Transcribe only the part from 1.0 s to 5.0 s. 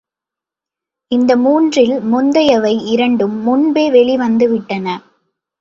இந்த மூன்றில் முந்தியவை இரண்டும் முன்பே வெளிவந்து விட்டன.